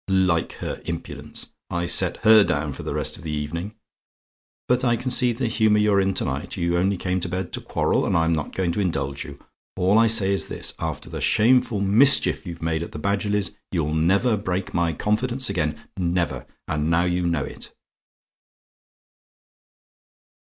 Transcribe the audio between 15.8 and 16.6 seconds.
Never